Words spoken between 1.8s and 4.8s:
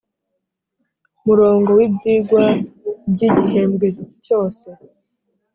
ibyigwa by igihembwe cyose